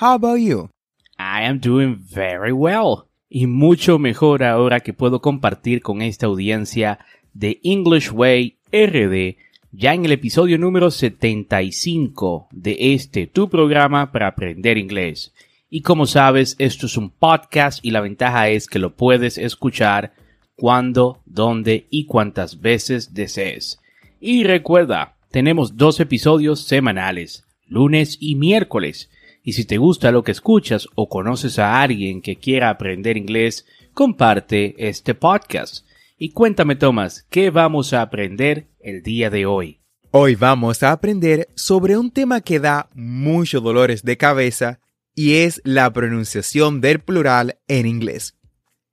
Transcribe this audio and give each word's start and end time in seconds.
How 0.00 0.14
about 0.14 0.38
you? 0.38 0.70
I 1.18 1.42
am 1.42 1.58
doing 1.58 1.98
very 1.98 2.52
well. 2.52 3.06
Y 3.28 3.48
mucho 3.48 3.98
mejor 3.98 4.44
ahora 4.44 4.78
que 4.78 4.92
puedo 4.92 5.20
compartir 5.20 5.82
con 5.82 6.02
esta 6.02 6.26
audiencia 6.26 7.00
de 7.34 7.58
English 7.64 8.12
Way 8.12 8.58
RD 8.70 9.36
ya 9.72 9.94
en 9.94 10.04
el 10.04 10.12
episodio 10.12 10.56
número 10.56 10.92
75 10.92 12.46
de 12.52 12.94
este 12.94 13.26
tu 13.26 13.50
programa 13.50 14.12
para 14.12 14.28
aprender 14.28 14.78
inglés. 14.78 15.34
Y 15.68 15.80
como 15.80 16.06
sabes, 16.06 16.54
esto 16.60 16.86
es 16.86 16.96
un 16.96 17.10
podcast 17.10 17.84
y 17.84 17.90
la 17.90 18.00
ventaja 18.00 18.50
es 18.50 18.68
que 18.68 18.78
lo 18.78 18.94
puedes 18.94 19.36
escuchar 19.36 20.12
cuando, 20.54 21.22
dónde 21.26 21.88
y 21.90 22.06
cuántas 22.06 22.60
veces 22.60 23.14
desees. 23.14 23.80
Y 24.20 24.44
recuerda, 24.44 25.16
tenemos 25.32 25.76
dos 25.76 25.98
episodios 25.98 26.60
semanales, 26.60 27.44
lunes 27.66 28.16
y 28.20 28.36
miércoles 28.36 29.10
y 29.42 29.52
si 29.52 29.64
te 29.64 29.78
gusta 29.78 30.12
lo 30.12 30.22
que 30.22 30.32
escuchas 30.32 30.88
o 30.94 31.08
conoces 31.08 31.58
a 31.58 31.80
alguien 31.80 32.20
que 32.20 32.36
quiera 32.36 32.70
aprender 32.70 33.16
inglés, 33.16 33.66
comparte 33.94 34.74
este 34.88 35.14
podcast. 35.14 35.86
Y 36.16 36.30
cuéntame, 36.30 36.76
Tomás, 36.76 37.26
¿qué 37.30 37.50
vamos 37.50 37.92
a 37.92 38.02
aprender 38.02 38.68
el 38.80 39.02
día 39.02 39.30
de 39.30 39.46
hoy? 39.46 39.80
Hoy 40.10 40.34
vamos 40.34 40.82
a 40.82 40.92
aprender 40.92 41.48
sobre 41.54 41.96
un 41.96 42.10
tema 42.10 42.40
que 42.40 42.60
da 42.60 42.88
muchos 42.94 43.62
dolores 43.62 44.02
de 44.02 44.16
cabeza 44.16 44.80
y 45.14 45.34
es 45.36 45.60
la 45.64 45.92
pronunciación 45.92 46.80
del 46.80 47.00
plural 47.00 47.58
en 47.68 47.86
inglés. 47.86 48.36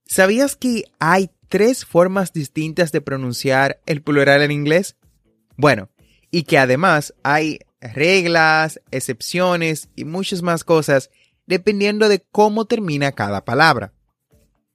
¿Sabías 0.06 0.56
que 0.56 0.84
hay 1.00 1.30
tres 1.50 1.86
formas 1.86 2.34
distintas 2.34 2.92
de 2.92 3.02
pronunciar 3.02 3.80
el 3.86 4.02
plural 4.02 4.42
en 4.42 4.52
inglés? 4.52 4.98
Bueno, 5.56 5.90
y 6.32 6.44
que 6.44 6.58
además 6.58 7.14
hay 7.24 7.60
reglas, 7.94 8.82
excepciones 8.92 9.90
y 9.96 10.06
muchas 10.06 10.42
más 10.42 10.64
cosas 10.64 11.12
dependiendo 11.46 12.10
de 12.10 12.24
cómo 12.32 12.66
termina 12.66 13.12
cada 13.12 13.46
palabra. 13.46 13.94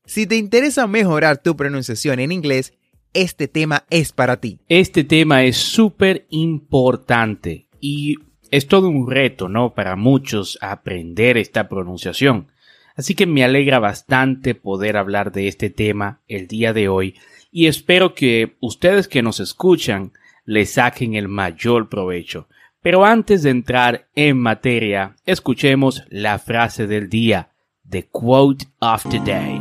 Si 0.04 0.26
te 0.26 0.37
interesa 0.37 0.87
mejorar 0.87 1.43
tu 1.43 1.56
pronunciación 1.56 2.20
en 2.20 2.32
inglés, 2.32 2.75
este 3.12 3.49
tema 3.49 3.84
es 3.91 4.12
para 4.12 4.41
ti. 4.41 4.60
Este 4.69 5.04
tema 5.04 5.44
es 5.44 5.56
súper 5.56 6.26
importante 6.31 7.66
y 7.81 8.16
es 8.50 8.66
todo 8.66 8.88
un 8.88 9.10
reto, 9.10 9.49
¿no? 9.49 9.75
Para 9.75 9.97
muchos 9.97 10.59
aprender 10.60 11.37
esta 11.37 11.69
pronunciación. 11.69 12.49
Así 12.97 13.15
que 13.15 13.26
me 13.26 13.44
alegra 13.44 13.78
bastante 13.78 14.54
poder 14.54 14.97
hablar 14.97 15.32
de 15.32 15.49
este 15.49 15.70
tema 15.70 16.20
el 16.28 16.47
día 16.47 16.72
de 16.72 16.88
hoy 16.88 17.15
y 17.53 17.66
espero 17.66 18.15
que 18.15 18.56
ustedes 18.60 19.09
que 19.09 19.22
nos 19.22 19.41
escuchan 19.41 20.12
le 20.44 20.66
saquen 20.66 21.15
el 21.15 21.28
mayor 21.28 21.88
provecho. 21.88 22.49
Pero 22.82 23.04
antes 23.04 23.42
de 23.42 23.50
entrar 23.50 24.08
en 24.14 24.38
materia, 24.38 25.14
escuchemos 25.26 26.02
la 26.08 26.38
frase 26.38 26.86
del 26.86 27.10
día, 27.10 27.50
the 27.86 28.08
quote 28.08 28.66
of 28.80 29.04
the 29.10 29.18
day. 29.20 29.60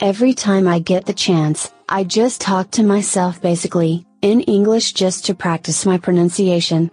Every 0.00 0.34
time 0.34 0.66
I 0.66 0.80
get 0.80 1.04
the 1.04 1.14
chance, 1.14 1.70
I 1.88 2.04
just 2.04 2.40
talk 2.40 2.70
to 2.72 2.82
myself 2.82 3.40
basically, 3.40 4.06
in 4.22 4.40
English 4.42 4.92
just 4.92 5.24
to 5.26 5.34
practice 5.34 5.88
my 5.88 5.98
pronunciation. 5.98 6.90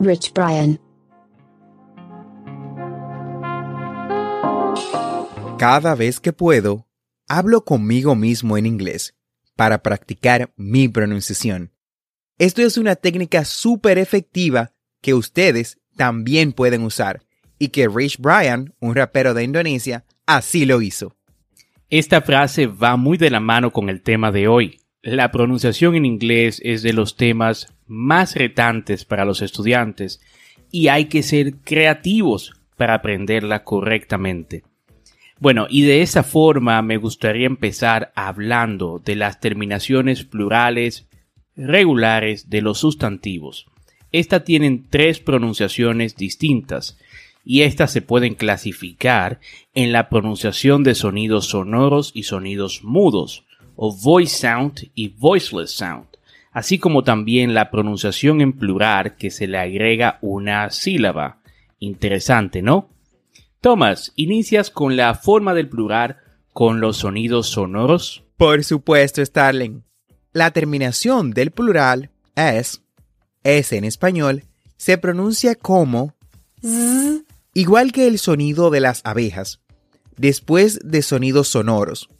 Rich 0.00 0.32
Brian. 0.34 0.80
Cada 5.58 5.94
vez 5.94 6.18
que 6.18 6.32
puedo, 6.32 6.86
hablo 7.28 7.64
conmigo 7.64 8.16
mismo 8.16 8.56
en 8.56 8.66
inglés 8.66 9.14
para 9.56 9.82
practicar 9.82 10.52
mi 10.56 10.88
pronunciación. 10.88 11.72
Esto 12.38 12.62
es 12.62 12.78
una 12.78 12.94
técnica 12.94 13.44
súper 13.44 13.98
efectiva 13.98 14.70
que 15.02 15.12
ustedes 15.12 15.80
también 15.96 16.52
pueden 16.52 16.84
usar 16.84 17.22
y 17.58 17.68
que 17.68 17.88
Rich 17.88 18.18
Brian, 18.18 18.74
un 18.78 18.94
rapero 18.94 19.34
de 19.34 19.42
Indonesia, 19.42 20.04
así 20.24 20.64
lo 20.64 20.80
hizo. 20.80 21.16
Esta 21.90 22.22
frase 22.22 22.68
va 22.68 22.96
muy 22.96 23.18
de 23.18 23.30
la 23.30 23.40
mano 23.40 23.72
con 23.72 23.88
el 23.88 24.02
tema 24.02 24.30
de 24.30 24.46
hoy. 24.46 24.78
La 25.02 25.32
pronunciación 25.32 25.96
en 25.96 26.04
inglés 26.04 26.60
es 26.64 26.82
de 26.82 26.92
los 26.92 27.16
temas 27.16 27.74
más 27.88 28.36
retantes 28.36 29.04
para 29.04 29.24
los 29.24 29.42
estudiantes 29.42 30.20
y 30.70 30.88
hay 30.88 31.06
que 31.06 31.24
ser 31.24 31.54
creativos 31.64 32.52
para 32.76 32.94
aprenderla 32.94 33.64
correctamente. 33.64 34.62
Bueno, 35.40 35.66
y 35.68 35.82
de 35.82 36.02
esa 36.02 36.22
forma 36.22 36.80
me 36.82 36.98
gustaría 36.98 37.46
empezar 37.46 38.12
hablando 38.14 39.02
de 39.04 39.16
las 39.16 39.40
terminaciones 39.40 40.22
plurales 40.24 41.07
regulares 41.58 42.48
de 42.48 42.62
los 42.62 42.78
sustantivos. 42.78 43.66
Estas 44.12 44.44
tienen 44.44 44.86
tres 44.88 45.20
pronunciaciones 45.20 46.16
distintas 46.16 46.96
y 47.44 47.62
estas 47.62 47.92
se 47.92 48.00
pueden 48.00 48.34
clasificar 48.34 49.40
en 49.74 49.92
la 49.92 50.08
pronunciación 50.08 50.82
de 50.84 50.94
sonidos 50.94 51.46
sonoros 51.46 52.12
y 52.14 52.22
sonidos 52.22 52.84
mudos, 52.84 53.44
o 53.74 53.94
voice 53.94 54.36
sound 54.36 54.90
y 54.94 55.08
voiceless 55.08 55.70
sound, 55.70 56.06
así 56.52 56.78
como 56.78 57.04
también 57.04 57.54
la 57.54 57.70
pronunciación 57.70 58.40
en 58.40 58.52
plural 58.52 59.16
que 59.16 59.30
se 59.30 59.46
le 59.46 59.58
agrega 59.58 60.18
una 60.20 60.70
sílaba. 60.70 61.40
Interesante, 61.78 62.60
¿no? 62.60 62.90
Thomas, 63.60 64.12
¿inicias 64.16 64.70
con 64.70 64.96
la 64.96 65.14
forma 65.14 65.54
del 65.54 65.68
plural 65.68 66.18
con 66.52 66.80
los 66.80 66.98
sonidos 66.98 67.48
sonoros? 67.48 68.24
Por 68.36 68.62
supuesto, 68.62 69.24
Starling. 69.24 69.87
La 70.32 70.50
terminación 70.50 71.30
del 71.30 71.50
plural 71.50 72.10
es, 72.36 72.82
es 73.44 73.72
en 73.72 73.84
español, 73.84 74.44
se 74.76 74.98
pronuncia 74.98 75.54
como 75.54 76.14
z, 76.62 77.24
igual 77.54 77.92
que 77.92 78.06
el 78.06 78.18
sonido 78.18 78.70
de 78.70 78.80
las 78.80 79.00
abejas, 79.04 79.60
después 80.16 80.80
de 80.84 81.02
sonidos 81.02 81.48
sonoros. 81.48 82.10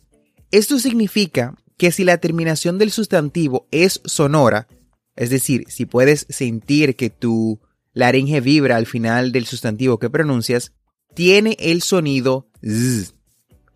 Esto 0.50 0.78
significa 0.78 1.54
que 1.76 1.92
si 1.92 2.04
la 2.04 2.18
terminación 2.18 2.78
del 2.78 2.90
sustantivo 2.90 3.68
es 3.70 4.00
sonora, 4.04 4.66
es 5.14 5.30
decir, 5.30 5.64
si 5.68 5.84
puedes 5.84 6.26
sentir 6.28 6.96
que 6.96 7.10
tu 7.10 7.60
laringe 7.92 8.40
vibra 8.40 8.76
al 8.76 8.86
final 8.86 9.32
del 9.32 9.46
sustantivo 9.46 9.98
que 9.98 10.10
pronuncias, 10.10 10.72
tiene 11.14 11.56
el 11.58 11.82
sonido 11.82 12.48
z. 12.62 13.12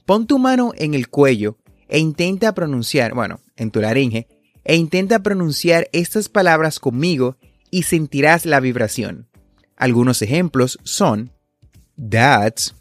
Pon 0.06 0.26
tu 0.26 0.38
mano 0.38 0.72
en 0.76 0.94
el 0.94 1.08
cuello 1.08 1.58
e 1.92 1.98
intenta 1.98 2.54
pronunciar, 2.54 3.12
bueno, 3.12 3.42
en 3.54 3.70
tu 3.70 3.82
laringe, 3.82 4.26
e 4.64 4.76
intenta 4.76 5.18
pronunciar 5.18 5.90
estas 5.92 6.30
palabras 6.30 6.80
conmigo 6.80 7.36
y 7.70 7.82
sentirás 7.82 8.46
la 8.46 8.60
vibración. 8.60 9.28
Algunos 9.76 10.22
ejemplos 10.22 10.78
son 10.84 11.32
dads, 11.96 12.74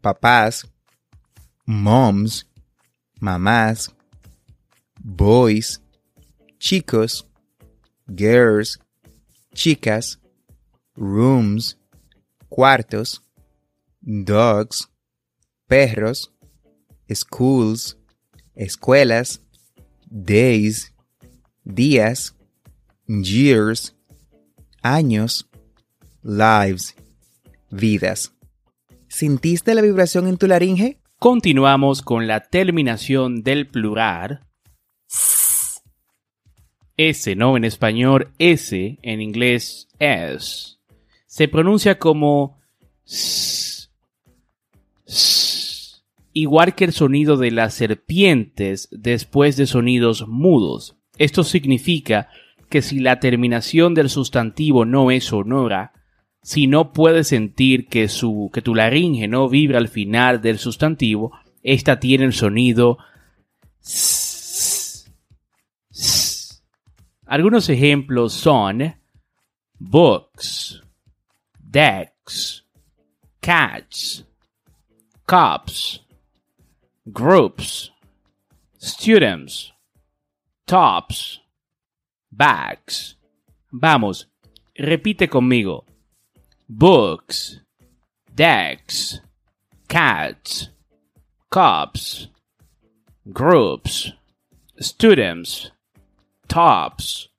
papás, 0.00 0.66
moms, 1.64 2.48
mamás, 3.20 3.94
boys, 4.98 5.80
chicos, 6.58 7.24
girls, 8.08 8.80
chicas, 9.54 10.18
rooms, 10.96 11.78
cuartos, 12.48 13.22
dogs, 14.00 14.88
perros, 15.68 16.32
schools, 17.08 17.96
escuelas, 18.56 19.42
days, 20.06 20.92
días, 21.64 22.34
years, 23.06 23.94
años, 24.82 25.48
lives, 26.22 26.96
vidas. 27.70 28.32
¿Sintiste 29.08 29.74
la 29.74 29.82
vibración 29.82 30.26
en 30.26 30.36
tu 30.36 30.46
laringe? 30.46 30.98
Continuamos 31.18 32.02
con 32.02 32.26
la 32.26 32.40
terminación 32.40 33.42
del 33.42 33.68
plural. 33.68 34.40
S, 36.96 37.36
¿no? 37.36 37.56
En 37.56 37.64
español, 37.64 38.32
S, 38.38 38.98
en 39.02 39.20
inglés, 39.20 39.88
S. 39.98 40.76
Se 41.26 41.48
pronuncia 41.48 41.98
como 41.98 42.58
S, 43.06 43.88
S, 45.06 45.45
igual 46.36 46.74
que 46.74 46.84
el 46.84 46.92
sonido 46.92 47.38
de 47.38 47.50
las 47.50 47.72
serpientes 47.72 48.90
después 48.92 49.56
de 49.56 49.66
sonidos 49.66 50.28
mudos. 50.28 50.98
Esto 51.16 51.44
significa 51.44 52.28
que 52.68 52.82
si 52.82 53.00
la 53.00 53.20
terminación 53.20 53.94
del 53.94 54.10
sustantivo 54.10 54.84
no 54.84 55.10
es 55.10 55.24
sonora, 55.24 55.94
si 56.42 56.66
no 56.66 56.92
puedes 56.92 57.28
sentir 57.28 57.88
que, 57.88 58.08
su, 58.08 58.50
que 58.52 58.60
tu 58.60 58.74
laringe 58.74 59.28
no 59.28 59.48
vibra 59.48 59.78
al 59.78 59.88
final 59.88 60.42
del 60.42 60.58
sustantivo, 60.58 61.32
esta 61.62 61.98
tiene 62.00 62.26
el 62.26 62.34
sonido. 62.34 62.98
Algunos 67.24 67.70
ejemplos 67.70 68.34
son 68.34 68.94
books, 69.78 70.82
decks, 71.58 72.66
cats, 73.40 74.26
cops, 75.24 76.05
groups, 77.06 77.92
students, 78.78 79.72
tops, 80.66 81.40
bags. 82.30 83.16
Vamos, 83.70 84.28
repite 84.76 85.28
conmigo. 85.28 85.84
Books, 86.68 87.62
decks, 88.34 89.22
cats, 89.88 90.70
cops, 91.48 92.28
groups, 93.24 94.12
students, 94.80 95.72
tops, 96.48 97.30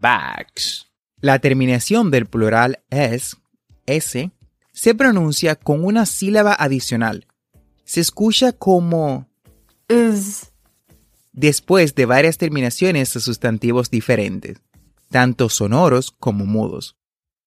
bags. 0.00 0.86
La 1.20 1.38
terminación 1.38 2.10
del 2.10 2.26
plural 2.26 2.82
es, 2.88 3.36
S, 3.86 4.30
se 4.72 4.94
pronuncia 4.94 5.56
con 5.56 5.84
una 5.84 6.06
sílaba 6.06 6.54
adicional. 6.54 7.26
Se 7.84 8.00
escucha 8.00 8.52
como 8.52 9.28
is, 9.88 10.52
después 11.32 11.94
de 11.94 12.06
varias 12.06 12.38
terminaciones 12.38 13.12
de 13.12 13.20
sustantivos 13.20 13.90
diferentes, 13.90 14.60
tanto 15.10 15.48
sonoros 15.48 16.10
como 16.10 16.46
mudos. 16.46 16.96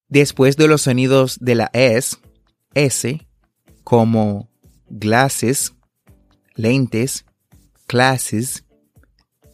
Después 0.10 0.56
de 0.56 0.68
los 0.68 0.84
sonidos 0.84 1.38
de 1.40 1.56
la 1.56 1.70
S, 1.74 2.18
S, 2.74 3.28
como 3.84 4.50
glasses, 4.90 5.74
lentes, 6.56 7.26
classes, 7.88 8.64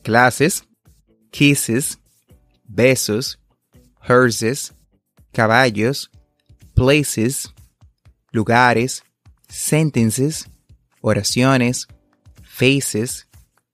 clases, 0.03 0.63
kisses, 1.31 1.99
besos, 2.65 3.39
hearses, 4.01 4.73
caballos, 5.31 6.11
places, 6.75 7.53
lugares, 8.31 9.03
sentences, 9.47 10.49
oraciones, 11.05 11.87
faces, 12.43 13.27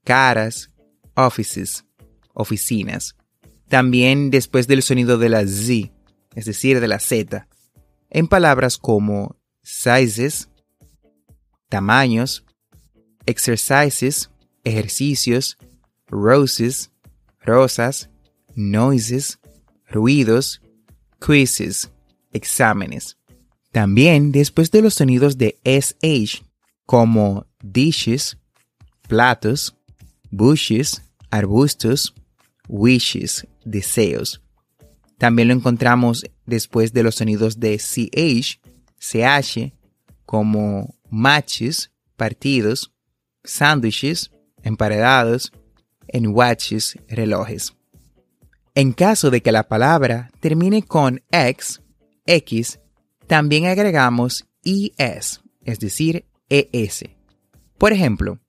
caras, 0.03 0.71
offices, 1.15 1.85
oficinas. 2.33 3.15
También 3.67 4.31
después 4.31 4.67
del 4.67 4.81
sonido 4.81 5.19
de 5.19 5.29
la 5.29 5.45
Z, 5.45 5.91
es 6.33 6.45
decir, 6.45 6.79
de 6.79 6.87
la 6.87 6.99
Z, 6.99 7.47
en 8.09 8.27
palabras 8.27 8.79
como 8.79 9.37
sizes, 9.61 10.49
tamaños, 11.69 12.45
exercises, 13.27 14.31
ejercicios, 14.63 15.59
roses, 16.07 16.91
rosas, 17.41 18.09
noises, 18.55 19.39
ruidos, 19.87 20.63
quizzes, 21.23 21.91
exámenes. 22.33 23.17
También 23.71 24.31
después 24.31 24.71
de 24.71 24.81
los 24.81 24.95
sonidos 24.95 25.37
de 25.37 25.59
SH, 25.63 26.48
como 26.89 27.45
dishes, 27.61 28.39
platos, 29.07 29.75
bushes, 30.31 31.03
arbustos, 31.29 32.15
wishes, 32.67 33.47
deseos. 33.63 34.41
También 35.19 35.49
lo 35.49 35.53
encontramos 35.53 36.25
después 36.47 36.91
de 36.91 37.03
los 37.03 37.13
sonidos 37.13 37.59
de 37.59 37.77
CH, 37.77 38.59
CH, 38.97 39.71
como 40.25 40.95
matches, 41.11 41.91
partidos, 42.17 42.91
sándwiches, 43.43 44.31
emparedados, 44.63 45.53
en 46.07 46.29
watches, 46.29 46.97
relojes. 47.07 47.75
En 48.73 48.93
caso 48.93 49.29
de 49.29 49.43
que 49.43 49.51
la 49.51 49.67
palabra 49.67 50.31
termine 50.39 50.81
con 50.81 51.21
X, 51.29 51.83
X, 52.25 52.79
también 53.27 53.67
agregamos 53.67 54.47
ES, 54.63 55.41
es 55.63 55.79
decir, 55.79 56.25
ES. 56.49 57.05
Por 57.77 57.93
ejemplo, 57.93 58.39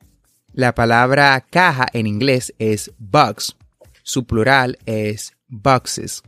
la 0.53 0.75
palabra 0.75 1.41
caja 1.49 1.87
en 1.93 2.07
inglés 2.07 2.55
es 2.59 2.93
box, 2.99 3.57
su 4.03 4.25
plural 4.25 4.79
es 4.87 5.37
boxes. 5.49 6.23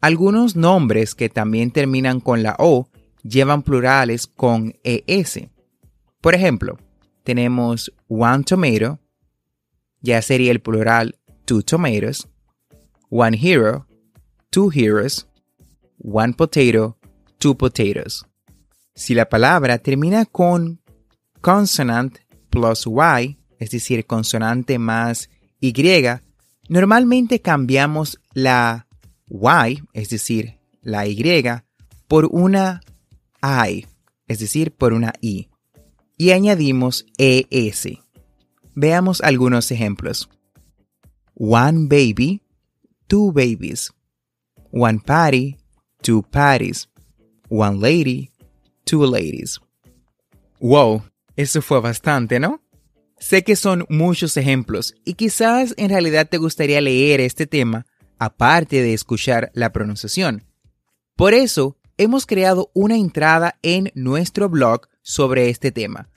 Algunos 0.00 0.56
nombres 0.56 1.14
que 1.14 1.28
también 1.28 1.70
terminan 1.70 2.20
con 2.20 2.42
la 2.42 2.56
O 2.58 2.88
llevan 3.22 3.62
plurales 3.62 4.26
con 4.26 4.74
ES. 4.84 5.48
Por 6.20 6.34
ejemplo, 6.34 6.78
tenemos 7.24 7.92
one 8.08 8.44
tomato, 8.44 9.00
ya 10.00 10.22
sería 10.22 10.52
el 10.52 10.60
plural 10.60 11.18
two 11.44 11.62
tomatoes, 11.62 12.26
one 13.10 13.36
hero, 13.36 13.86
two 14.50 14.70
heroes, 14.70 15.26
one 15.98 16.32
potato, 16.32 16.96
two 17.38 17.54
potatoes. 17.54 18.24
Si 18.96 19.14
la 19.14 19.28
palabra 19.28 19.76
termina 19.78 20.24
con 20.24 20.80
consonant 21.42 22.18
plus 22.48 22.86
Y, 22.86 23.38
es 23.58 23.70
decir, 23.70 24.06
consonante 24.06 24.78
más 24.78 25.28
Y, 25.60 25.74
normalmente 26.70 27.42
cambiamos 27.42 28.18
la 28.32 28.88
Y, 29.28 29.82
es 29.92 30.08
decir, 30.08 30.58
la 30.80 31.06
Y, 31.06 31.22
por 32.08 32.26
una 32.30 32.80
I, 33.42 33.86
es 34.26 34.38
decir, 34.38 34.72
por 34.72 34.94
una 34.94 35.12
I. 35.20 35.50
Y 36.16 36.30
añadimos 36.30 37.04
ES. 37.18 37.98
Veamos 38.74 39.20
algunos 39.20 39.70
ejemplos. 39.70 40.30
One 41.34 41.86
baby, 41.88 42.40
two 43.08 43.30
babies. 43.30 43.92
One 44.72 45.00
party, 45.04 45.58
two 46.02 46.22
parties. 46.22 46.88
One 47.50 47.78
lady, 47.78 48.30
two 48.86 49.04
ladies. 49.04 49.60
Wow, 50.60 51.02
eso 51.36 51.60
fue 51.60 51.80
bastante, 51.80 52.40
¿no? 52.40 52.62
Sé 53.18 53.44
que 53.44 53.56
son 53.56 53.84
muchos 53.88 54.36
ejemplos 54.36 54.94
y 55.04 55.14
quizás 55.14 55.74
en 55.76 55.90
realidad 55.90 56.28
te 56.28 56.38
gustaría 56.38 56.80
leer 56.80 57.20
este 57.20 57.46
tema 57.46 57.86
aparte 58.18 58.82
de 58.82 58.94
escuchar 58.94 59.50
la 59.54 59.72
pronunciación. 59.72 60.44
Por 61.16 61.34
eso 61.34 61.76
hemos 61.98 62.26
creado 62.26 62.70
una 62.74 62.96
entrada 62.96 63.58
en 63.62 63.90
nuestro 63.94 64.48
blog 64.48 64.88
sobre 65.02 65.50
este 65.50 65.72
tema. 65.72 66.08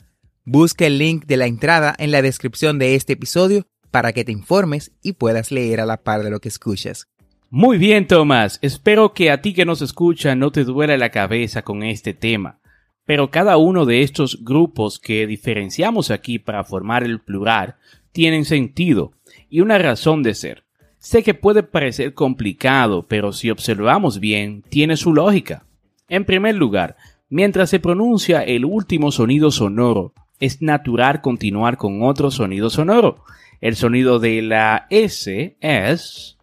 Busca 0.46 0.86
el 0.86 0.98
link 0.98 1.26
de 1.26 1.38
la 1.38 1.48
entrada 1.48 1.96
en 1.98 2.12
la 2.12 2.22
descripción 2.22 2.80
de 2.80 2.96
este 2.96 3.14
episodio 3.14 3.68
para 3.92 4.14
que 4.14 4.24
te 4.24 4.32
informes 4.32 4.92
y 5.02 5.14
puedas 5.14 5.52
leer 5.52 5.80
a 5.82 5.86
la 5.86 6.02
par 6.04 6.24
de 6.24 6.30
lo 6.30 6.40
que 6.40 6.50
escuchas. 6.50 7.09
Muy 7.52 7.80
bien, 7.80 8.06
Tomás. 8.06 8.60
Espero 8.62 9.14
que 9.14 9.32
a 9.32 9.42
ti 9.42 9.56
que 9.56 9.66
nos 9.66 9.82
escucha 9.82 10.36
no 10.36 10.52
te 10.52 10.64
duela 10.64 10.98
la 10.98 11.10
cabeza 11.10 11.64
con 11.64 11.82
este 11.82 12.14
tema. 12.14 12.60
Pero 13.06 13.32
cada 13.32 13.58
uno 13.58 13.88
de 13.88 14.04
estos 14.04 14.44
grupos 14.46 15.00
que 15.00 15.26
diferenciamos 15.26 16.12
aquí 16.12 16.38
para 16.38 16.64
formar 16.64 17.04
el 17.04 17.20
plural 17.20 17.78
tienen 18.12 18.46
sentido 18.46 19.14
y 19.50 19.62
una 19.62 19.80
razón 19.80 20.22
de 20.22 20.36
ser. 20.36 20.64
Sé 21.00 21.24
que 21.24 21.34
puede 21.34 21.64
parecer 21.64 22.14
complicado, 22.14 23.08
pero 23.08 23.34
si 23.34 23.50
observamos 23.50 24.20
bien, 24.20 24.62
tiene 24.70 24.96
su 24.96 25.12
lógica. 25.12 25.66
En 26.08 26.26
primer 26.26 26.54
lugar, 26.54 26.98
mientras 27.30 27.72
se 27.72 27.80
pronuncia 27.80 28.44
el 28.44 28.64
último 28.64 29.12
sonido 29.12 29.50
sonoro, 29.50 30.14
es 30.40 30.62
natural 30.62 31.22
continuar 31.22 31.78
con 31.78 32.04
otro 32.04 32.30
sonido 32.30 32.70
sonoro. 32.70 33.24
El 33.60 33.76
sonido 33.76 34.20
de 34.20 34.44
la 34.44 34.86
S 34.92 35.58
es 35.60 36.39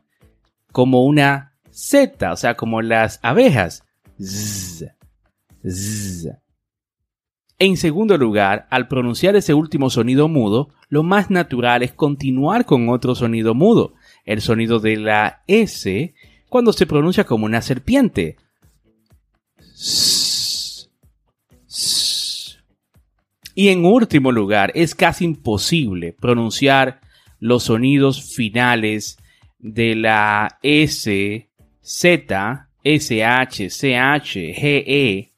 como 0.77 1.07
una 1.07 1.55
Z, 1.71 2.31
o 2.31 2.37
sea, 2.37 2.55
como 2.55 2.83
las 2.83 3.19
abejas. 3.23 3.83
En 7.59 7.79
segundo 7.79 8.19
lugar, 8.19 8.67
al 8.69 8.87
pronunciar 8.87 9.37
ese 9.37 9.55
último 9.55 9.89
sonido 9.89 10.29
mudo, 10.29 10.69
lo 10.91 11.03
más 11.03 11.31
natural 11.31 11.83
es 11.83 11.95
continuar 11.95 12.67
con 12.67 12.91
otro 12.91 13.15
sonido 13.15 13.55
mudo, 13.55 13.95
el 14.27 14.43
sonido 14.43 14.79
de 14.79 14.99
la 14.99 15.43
S 15.47 16.13
cuando 16.51 16.75
se 16.75 16.85
pronuncia 16.85 17.25
como 17.25 17.47
una 17.47 17.63
serpiente. 17.63 18.37
Y 23.55 23.69
en 23.69 23.87
último 23.87 24.31
lugar, 24.31 24.73
es 24.75 24.95
casi 24.95 25.25
imposible 25.25 26.13
pronunciar 26.13 27.01
los 27.41 27.63
sonidos 27.63 28.23
finales 28.35 29.17
de 29.67 29.97
la 29.97 30.59
S, 30.63 31.51
Z, 31.81 32.69
SH, 32.85 33.69
CH, 33.69 34.55
GE, 34.55 35.33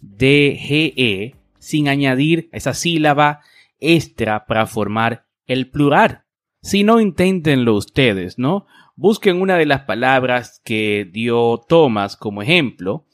DGE 0.00 1.34
sin 1.58 1.88
añadir 1.88 2.50
esa 2.52 2.74
sílaba 2.74 3.40
extra 3.80 4.44
para 4.44 4.66
formar 4.66 5.24
el 5.46 5.70
plural. 5.70 6.24
Si 6.60 6.84
no, 6.84 7.00
inténtenlo 7.00 7.74
ustedes, 7.74 8.38
¿no? 8.38 8.66
Busquen 8.96 9.40
una 9.40 9.56
de 9.56 9.64
las 9.64 9.82
palabras 9.82 10.60
que 10.62 11.08
dio 11.10 11.58
Thomas 11.66 12.16
como 12.16 12.42
ejemplo, 12.42 13.06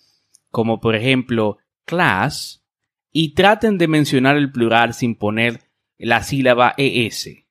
como 0.51 0.81
por 0.81 0.97
ejemplo 0.97 1.59
class, 1.85 2.65
y 3.13 3.35
traten 3.35 3.79
de 3.79 3.87
mencionar 3.87 4.37
el 4.37 4.51
plural 4.51 4.95
sin 4.95 5.15
poner 5.15 5.61
la 5.97 6.25
sílaba 6.25 6.75
ES. 6.77 7.45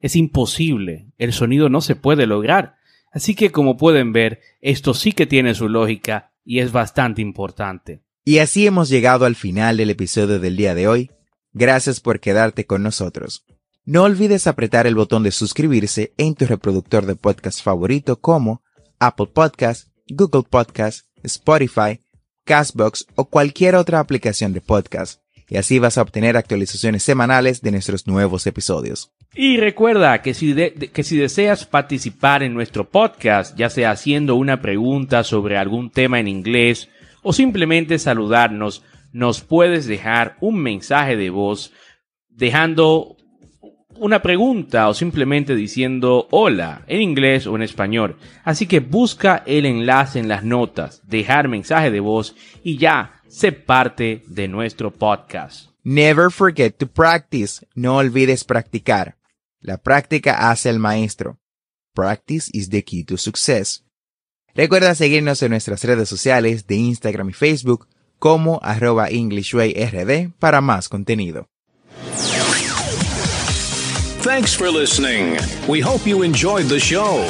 Es 0.00 0.16
imposible, 0.16 1.08
el 1.18 1.32
sonido 1.32 1.68
no 1.68 1.80
se 1.80 1.96
puede 1.96 2.26
lograr. 2.26 2.76
Así 3.12 3.34
que 3.34 3.50
como 3.50 3.76
pueden 3.76 4.12
ver, 4.12 4.40
esto 4.60 4.94
sí 4.94 5.12
que 5.12 5.26
tiene 5.26 5.54
su 5.54 5.68
lógica 5.68 6.32
y 6.44 6.60
es 6.60 6.72
bastante 6.72 7.22
importante. 7.22 8.02
Y 8.24 8.38
así 8.38 8.66
hemos 8.66 8.88
llegado 8.88 9.24
al 9.24 9.36
final 9.36 9.76
del 9.76 9.90
episodio 9.90 10.38
del 10.38 10.56
día 10.56 10.74
de 10.74 10.88
hoy. 10.88 11.10
Gracias 11.52 12.00
por 12.00 12.20
quedarte 12.20 12.66
con 12.66 12.82
nosotros. 12.82 13.44
No 13.84 14.02
olvides 14.02 14.46
apretar 14.46 14.86
el 14.86 14.96
botón 14.96 15.22
de 15.22 15.30
suscribirse 15.30 16.12
en 16.18 16.34
tu 16.34 16.44
reproductor 16.44 17.06
de 17.06 17.14
podcast 17.14 17.62
favorito 17.62 18.20
como 18.20 18.62
Apple 18.98 19.28
Podcast, 19.32 19.88
Google 20.08 20.42
Podcast, 20.48 21.06
Spotify, 21.22 22.00
Castbox 22.44 23.06
o 23.14 23.26
cualquier 23.26 23.76
otra 23.76 24.00
aplicación 24.00 24.52
de 24.52 24.60
podcast, 24.60 25.20
y 25.48 25.56
así 25.56 25.78
vas 25.78 25.98
a 25.98 26.02
obtener 26.02 26.36
actualizaciones 26.36 27.02
semanales 27.02 27.60
de 27.60 27.70
nuestros 27.70 28.06
nuevos 28.06 28.46
episodios. 28.46 29.12
Y 29.38 29.58
recuerda 29.58 30.22
que 30.22 30.32
si, 30.32 30.54
que 30.54 31.02
si 31.02 31.18
deseas 31.18 31.66
participar 31.66 32.42
en 32.42 32.54
nuestro 32.54 32.88
podcast, 32.88 33.54
ya 33.54 33.68
sea 33.68 33.90
haciendo 33.90 34.34
una 34.34 34.62
pregunta 34.62 35.24
sobre 35.24 35.58
algún 35.58 35.90
tema 35.90 36.18
en 36.18 36.26
inglés 36.26 36.88
o 37.22 37.34
simplemente 37.34 37.98
saludarnos, 37.98 38.82
nos 39.12 39.42
puedes 39.42 39.86
dejar 39.86 40.38
un 40.40 40.56
mensaje 40.62 41.18
de 41.18 41.28
voz 41.28 41.74
dejando 42.30 43.16
una 43.98 44.22
pregunta 44.22 44.88
o 44.88 44.94
simplemente 44.94 45.54
diciendo 45.54 46.28
hola 46.30 46.82
en 46.86 47.02
inglés 47.02 47.46
o 47.46 47.56
en 47.56 47.62
español. 47.62 48.16
Así 48.42 48.66
que 48.66 48.80
busca 48.80 49.42
el 49.44 49.66
enlace 49.66 50.18
en 50.18 50.28
las 50.28 50.44
notas, 50.44 51.02
dejar 51.06 51.48
mensaje 51.48 51.90
de 51.90 52.00
voz 52.00 52.34
y 52.64 52.78
ya 52.78 53.20
sé 53.28 53.52
parte 53.52 54.22
de 54.28 54.48
nuestro 54.48 54.92
podcast. 54.92 55.70
Never 55.84 56.30
forget 56.30 56.78
to 56.78 56.86
practice. 56.86 57.66
No 57.74 57.98
olvides 57.98 58.42
practicar. 58.42 59.16
La 59.66 59.78
práctica 59.78 60.48
hace 60.48 60.70
el 60.70 60.78
maestro. 60.78 61.40
Practice 61.92 62.48
is 62.52 62.70
the 62.70 62.84
key 62.84 63.02
to 63.02 63.16
success. 63.16 63.82
Recuerda 64.54 64.94
seguirnos 64.94 65.42
en 65.42 65.50
nuestras 65.50 65.82
redes 65.82 66.08
sociales 66.08 66.68
de 66.68 66.76
Instagram 66.76 67.30
y 67.30 67.32
Facebook 67.32 67.88
como 68.20 68.60
arroba 68.62 69.08
EnglishWayRD 69.08 70.30
para 70.38 70.60
más 70.60 70.88
contenido. 70.88 71.48
Thanks 74.22 74.56
for 74.56 74.70
listening. 74.70 75.36
We 75.66 75.80
hope 75.80 76.08
you 76.08 76.22
enjoyed 76.22 76.68
the 76.68 76.78
show. 76.78 77.26